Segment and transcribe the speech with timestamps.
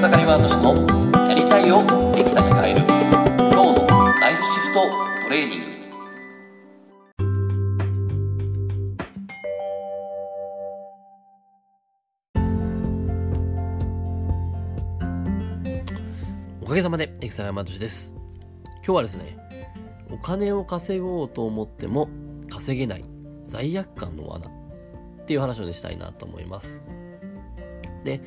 [0.00, 2.86] 草刈ワード氏のやりたいをできたに変える
[3.36, 3.86] 今日の
[4.18, 4.80] ライフシフト
[5.24, 5.66] トレーニング
[16.62, 18.14] おかげさまで、エクサヤマトシです。
[18.76, 19.36] 今日はですね、
[20.10, 22.08] お金を稼ごうと思っても
[22.48, 23.04] 稼げない
[23.44, 24.50] 罪悪感の罠っ
[25.26, 26.80] ていう話をしたいなと思います。
[28.02, 28.22] で、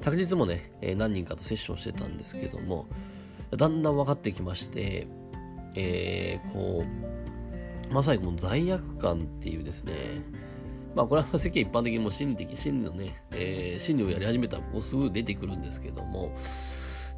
[0.00, 2.86] 昨日もね、え何人かとセッションしてたんですけども、
[3.56, 5.06] だんだん分かってきまして、
[5.74, 6.84] えーこ
[7.90, 9.92] う、まさにこの罪悪感っていうですね、
[10.94, 16.34] まあこれは世間一般的にも心理的、心理のね、えー心理をやり始めたらこうすぐ出てくるんですけども、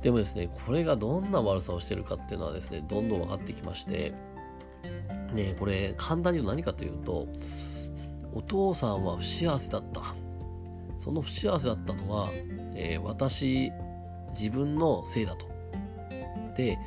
[0.02, 4.12] でもですね、これがどんな悪さをしてるかっていうのはですね、どんどん分かってきまして、
[5.33, 7.28] ねこれ簡単に言うと何かというと、
[8.34, 10.02] お父さんは不幸せだった。
[11.02, 12.30] その不幸せだったのは、
[12.77, 13.73] えー私、
[14.31, 15.48] 自分のせいだと。
[16.56, 16.78] で、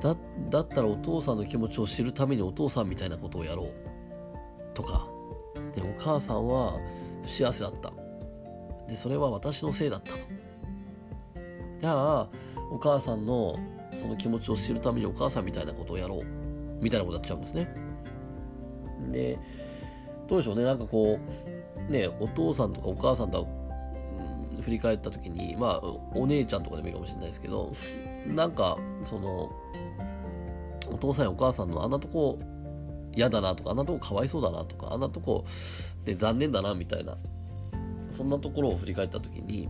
[0.00, 0.16] だ、
[0.50, 3.72] だったらお父さんの気持ちを知るためにお父さんみたいなことをやろう。
[4.72, 5.08] とか、
[5.74, 6.78] で、お母さんは
[7.24, 7.92] 不幸せだった。
[8.86, 10.18] で、それは私のせいだったと。
[11.80, 12.28] じゃあ、
[12.70, 13.56] お母さんの
[13.92, 16.24] その気持ちを知るためにお母さんみたいなことをやろう。
[16.80, 17.68] みたいなことやっちゃうんですね。
[19.10, 19.38] で、
[20.28, 21.53] どうでしょうね、なんかこう、
[21.88, 27.74] ね、お父さんとかお母さんとは、うん振り返った時に、まあ、お姉ちゃんとかでもいいかもしれないですけど、
[28.26, 29.52] なんか、その、
[30.90, 32.38] お父さんやお母さんのあんなとこ
[33.14, 35.44] 嫌だなとか、あんなとこかわいそうだなとか、あんなとこ
[36.04, 37.18] で残念だなみたいな、
[38.08, 39.68] そんなところを振り返った時に、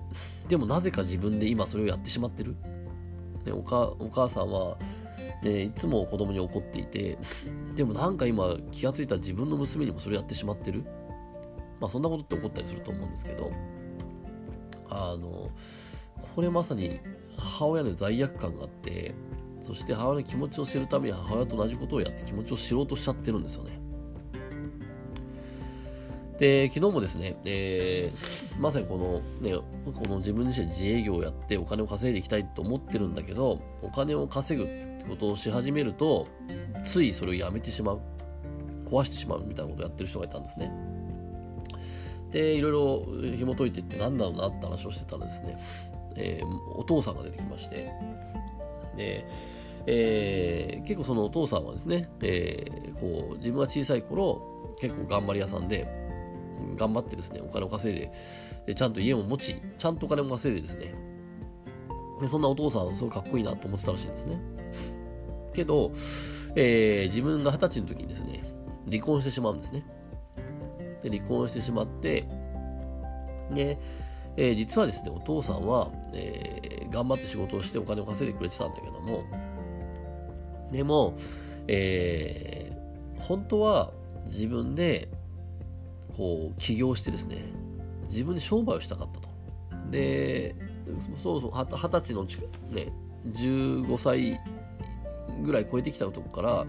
[0.49, 2.55] でもなぜか自分で今それをやってしまってる？
[3.45, 4.77] ね、おかお母さんは、
[5.43, 7.19] ね、いつも子供に怒っていて、
[7.75, 10.85] でもなんか今気がついたら自分の娘にもそれやってしまってる？
[11.85, 13.53] まあそんなことって起こったりすると思うんですけど、
[14.89, 15.51] あの、
[16.35, 16.99] これまさに
[17.37, 19.15] 母親の罪悪感があって、
[19.61, 23.79] そして母親の気持ちを知るために母親と同じことをやって気持ちを知ろうとしちゃってるんですよね。
[26.39, 34.67] で、昨日もですね、えーまさにこのね、この自分自身自営業をやってお金を稼いでいきたいと思ってるんだけど、お金を稼ぐっ
[34.99, 36.29] てことをし始めると、
[36.83, 38.01] ついそれをやめてしまう。
[38.87, 40.71] 壊してしまうみたいなことをやってる人がいたんですね。
[42.35, 45.57] で、いろいろ紐解いてって何だろうなって話をしてたらですね、
[46.17, 46.47] えー
[46.77, 47.93] お父さんが出てきまして、
[48.97, 49.25] で、
[49.87, 55.89] えー結構そのお父さんはですね、えーこう自分が小さい頃結構頑張り屋さんで
[56.77, 58.13] 頑張ってですねお金を稼いで
[58.67, 60.95] でちゃんと家も持ちちゃんとお金も稼いでですね
[62.21, 64.41] でそんなお父さんすごいかっこいいなと思ってたらしいんですね。
[65.53, 65.93] けど、
[66.57, 68.43] えー自分が二十歳の時にですね
[68.91, 69.85] 離婚してしまうんですね。
[71.05, 72.27] で離婚してしまって
[73.53, 73.79] で、
[74.37, 79.25] えー実はですねお父さんは、えー頑張って仕事をしてお金を稼いでくれてたんだけども
[80.71, 81.17] でも、
[81.69, 82.75] えー
[83.21, 83.91] 本当は
[84.27, 85.09] 自分で
[86.17, 87.39] こう起業してですね
[88.09, 89.29] 自分で商売をしたかったと。
[89.91, 90.55] で
[91.17, 92.93] そうそう二十歳のね
[93.27, 94.39] 15歳
[95.43, 96.67] ぐらい超えてきたとこから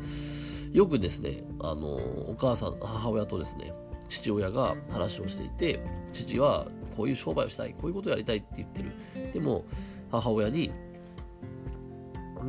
[0.71, 3.73] よくですねあのお母さん母親とですね
[4.07, 5.79] 父親が話をしていて
[6.13, 8.91] 父はこういう商売をしたいこういうことをやりたいって言ってる。
[9.33, 9.65] でも
[10.11, 10.71] 母親に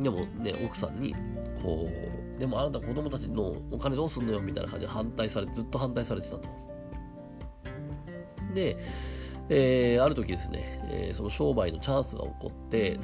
[0.01, 1.15] でもね奥さんに
[1.63, 1.89] こ
[2.35, 6.47] うでもあなた子供たちのお金どうすんのよみたいな感じで反対されずっと反対されてたと。
[8.53, 8.77] で、
[9.49, 12.99] えーある時ですね、えーその商売のチャンスが起こって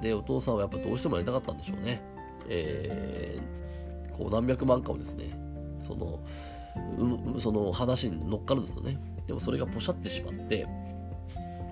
[0.00, 2.02] でお父さんはやっぱどうしてもやりたかったんでしょうね、
[2.48, 3.56] えー
[4.16, 5.38] こう何百万かをですね
[5.82, 6.20] その
[7.38, 8.98] その話に乗っかるんですよね。
[9.26, 10.66] でもそれがポシャってしまって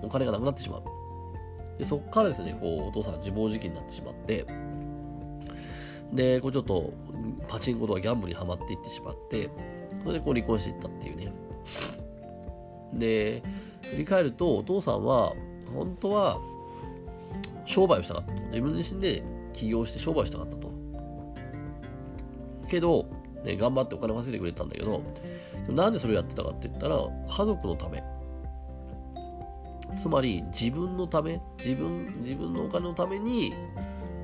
[0.01, 0.83] お金がなくなってしまう。
[1.77, 4.45] でそこからですねこうお父さん自暴自棄になってしまって
[6.13, 6.93] でこうちょっと
[7.47, 9.49] パチンコとかギャンブルにはまっていってしまって
[10.03, 11.33] それでこう離婚していったっていうね。
[12.93, 13.43] で
[13.89, 15.33] 振り返るとお父さんは
[15.73, 16.39] 本当は
[17.65, 18.41] 商売をしたかったと。
[18.49, 19.23] 自分自身で
[19.53, 20.71] 起業して商売をしたかったと。
[22.67, 23.07] けど、
[23.45, 25.01] ね、頑張ってお金を稼いでくれたんだけど
[25.69, 28.03] なんでそれをやってたかって言ったら家族のため。
[29.97, 33.53] つまり自分のため自分自分のお金のために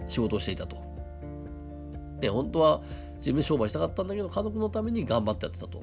[0.08, 0.76] 仕事をしていたと、
[2.22, 2.82] ね、本当は
[3.18, 5.82] 自分で商売したかったんだけど家族のために頑張ってやってたと。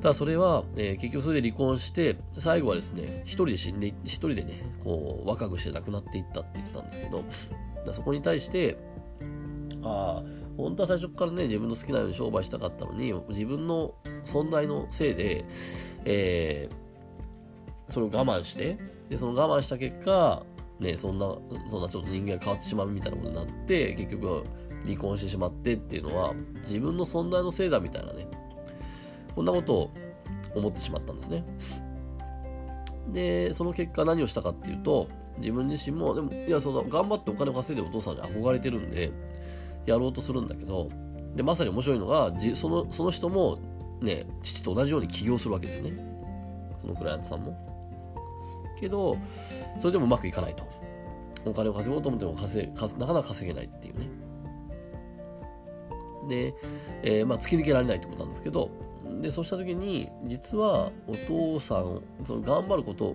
[0.00, 7.24] ただそれは、えー結局それで離婚して最後はですね一人で死んで一人でねこう若くして亡くなっていったって言ってたんですけど
[7.92, 8.76] そこに対して
[9.82, 13.94] ああ本当は最初からね自分の好きなように商売したかったのに自分の
[14.24, 15.44] 存在のせいで、
[16.04, 16.82] えー
[17.92, 18.78] それを我慢して
[19.10, 20.42] でその我慢した結果
[20.80, 21.26] ねそんな
[21.68, 24.44] そんなちょっと人間が変わってしまうみたいなことになって結局
[24.84, 26.32] 離婚してしまってっていうのは
[26.64, 28.26] 自分の存在のせいだみたいなね
[29.34, 29.90] こんなことを
[30.54, 31.44] 思ってしまったんですね。
[33.08, 35.08] でその結果何をしたかっていうと
[35.38, 39.12] 自分自身もでもいやその頑張ってお金を稼いでお父さんに憧れてるんで
[39.86, 40.88] やろうとするんだけど
[41.34, 43.58] でまさに面白いのがそのその人も
[44.00, 45.92] ね父と同じように起業するわけですね。
[46.80, 47.56] そのクライアントさんも。
[48.78, 49.16] けど
[49.78, 50.64] それでもうまくいかないと。
[51.44, 52.68] お金を稼ごうと思っても稼
[52.98, 54.08] なかなか稼げないっていうね。
[56.28, 56.54] で、
[57.02, 58.70] えー、まあ突き抜けられないってことなんですけど
[59.20, 63.14] でそうした時に実はお父さんその頑張ることを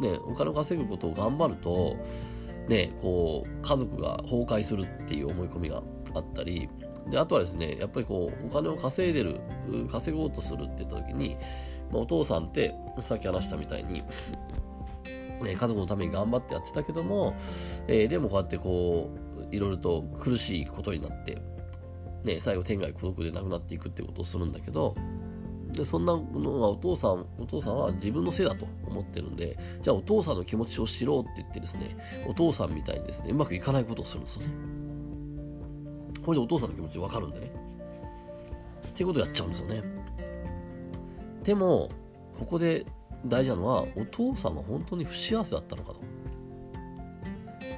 [0.00, 1.96] ねお金を稼ぐことを頑張ると
[2.68, 5.82] ねこう家族が崩壊するっていう思い込みが
[6.14, 6.68] あったり
[7.08, 9.40] であとはですねやっぱりこうお金を稼いでる
[9.90, 11.36] 稼ごうとするって言った時に、
[11.90, 14.02] まあ、お父さんってさっき話したみたいに
[15.42, 17.36] ね、家族のために頑張ってやってたけども、
[17.86, 21.40] えー、でもこうやってこういろいろと苦しいことになって、
[22.24, 24.94] ね、最後天涯孤独で亡くなっていくってことをするんだけど
[25.78, 31.96] でそんなのはお父さんお父さんは自分のせいだと思ってるんでじゃあお父さんの気持ちを知ろうって言ってですね
[32.26, 34.52] お父さんみたいにですねうまくいかないことをするんですよね。
[36.24, 37.52] これでお父さんの気持ち分かるんでね。
[38.88, 39.82] っていうことをやっちゃうんですよね。
[41.44, 41.88] でも
[42.38, 42.84] ここで
[43.24, 46.00] 大事なのはお父さんは本当に不幸せだったのかと。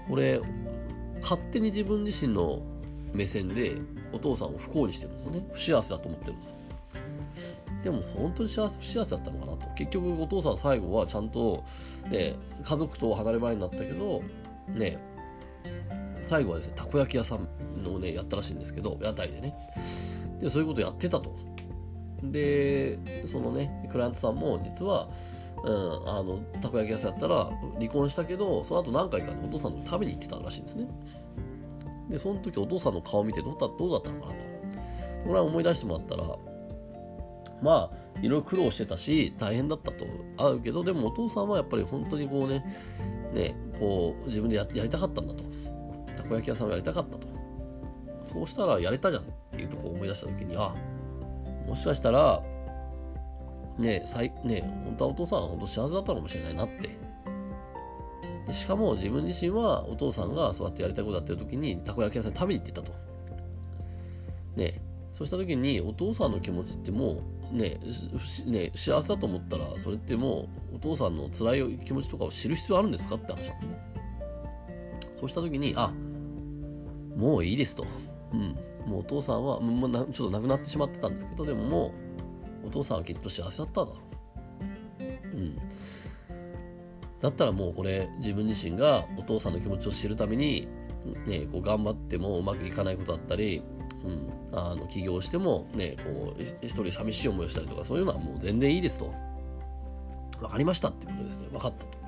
[0.09, 0.41] これ
[1.21, 2.63] 勝手に自分自身の
[3.13, 3.77] 目線で
[4.13, 5.47] お父さんを不幸にしてるんですよね。
[5.53, 6.57] 不幸せだと思ってるんです。
[7.83, 9.67] でも本当に幸せ不幸せだったのかなと。
[9.75, 11.65] 結局お父さん最後はちゃんと、
[12.11, 14.23] ね、家族と離れ離れになったけど
[14.69, 14.99] ね
[16.27, 17.49] 最後はですねたこ焼き屋さん
[17.83, 19.55] のねやったらしいんですけど屋台でね。
[20.41, 21.35] でそういうことやってたと。
[22.23, 25.09] でそのねクライアントさんも実は
[25.63, 30.89] うん、あのたこ焼き屋さんやったら離婚したけどその後何回か、お父さんの食べに行ってたらしいんですね。
[32.09, 34.39] でその時お父さんの顔見てどうだどうだったのかなと。
[35.25, 36.25] これは思い出してもらったら
[37.63, 40.07] まあいろいろ苦労してたし大変だったと
[40.39, 42.65] あるけどでもお父さんはやっぱり本当にこうね
[43.33, 45.45] ねこう自分でややりたかったんだと
[46.17, 47.27] たこ焼き屋さんをやりたかったと
[48.23, 50.75] そうしたらやれたじゃんっていうとこを思い出した時にあ
[51.67, 52.43] もしかしたら
[53.79, 56.91] ねえ、ね本当はお父さんは本当幸せだったのかもしれないなって。
[58.47, 62.93] でしかも自分自身はお父さんがそうやってやりたいことやってる時にたこ焼き屋さんに食べに行ってたと。
[64.57, 64.90] ねえ
[65.21, 67.19] そうした時にお父さんの気持ちっても
[67.53, 67.79] うね
[68.47, 75.11] ね幸せだと思ったらそれってもうお父さんの辛い気持ちとかを知る必要あるんですかって話なんですね。
[75.21, 75.93] そうした時にあ
[77.15, 77.87] もういいですと。
[78.33, 78.57] うん。
[78.87, 81.95] もうお父さんはもうちょっと亡くなってしまってたんですけどでもも
[82.65, 83.99] うお父さんはきっと幸せだっただろ
[85.35, 85.37] う。
[85.37, 85.59] うん。
[87.21, 90.67] だったらもうこれ自分自身がお父さんの気持ちを知るために、
[91.27, 93.63] ね、こう頑張ってもうまくいかないことだったり、
[94.05, 99.13] うん、あの起業してもね、こう一人寂しい思いをしたりとかそういうのはもう全然いいですと。
[100.41, 101.49] 分かりましたっていうことですね。
[101.51, 101.99] 分かったと。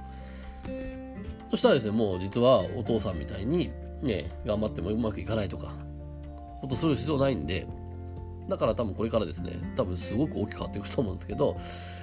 [1.51, 3.71] そしたらですね、もう実はお父さんみたいに
[4.03, 5.73] ね、頑張ってもうまくいかないとか、
[6.61, 7.67] ことする必要ないんで、
[8.49, 11.57] だから多分これからですね、多分すごく大きく変わっていくと思うんですけど、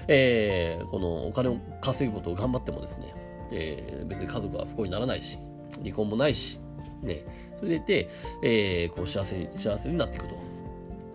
[0.08, 3.14] えー、このお金を稼ぐことを頑張ってもですね、
[3.52, 5.38] えー、別に家族は不幸にならないし、
[5.84, 6.60] 離婚もないし、
[7.02, 8.10] ね、それでいて、
[8.44, 10.50] えー、こう幸せに、幸せになっていくと。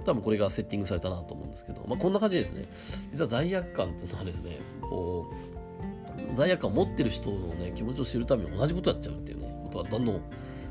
[0.04, 2.66] 多分これがセッティングされたなと思うんですけど、まあ、こんな感じですね、
[3.10, 5.26] 実は罪悪感っていうのはですね、こ
[6.32, 10.20] う、罪悪感を持ってる人のね、気持ちを知るために同じことやっちゃうっていうね、ことがどんどん、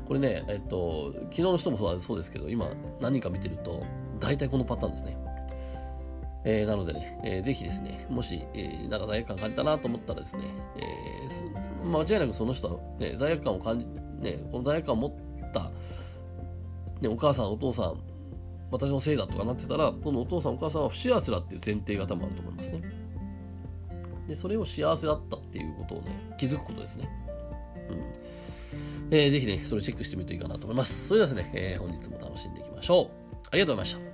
[0.06, 2.70] これね、えっと、昨日の人もそうですけど、今
[3.00, 3.84] 何人か見てると、
[4.20, 5.16] 大体このパターンですね。
[6.44, 10.44] えー、なのでね、えー、ぜひですね、もし、えー、なんか罪悪感感じたなと思ったらですね、
[10.76, 13.86] えー、間違いなくその人は、ね、罪悪感を感じ、
[14.24, 15.70] ね、この罪悪感を持った、
[17.00, 18.00] ね、お母さん、お父さん、
[18.70, 22.82] 私のせいだとかなってたら、そのお父さん、お母さんは不幸せだっていう前提が多分あると思いますね。
[24.26, 27.08] で、それを幸せだったっていうことをね、気づくことですね。
[27.90, 29.16] うん。
[29.16, 31.08] えー、ぜひね、それをチェックしてみるといいかなと思います。
[31.08, 33.08] それではですね、えー、本日も楽しんでいきましょう。
[33.50, 34.13] ありがとうございました。